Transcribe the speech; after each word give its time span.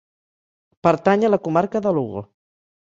Pertany 0.87 1.27
a 1.29 1.33
la 1.33 1.41
comarca 1.47 1.85
de 1.87 1.95
Lugo. 2.01 2.29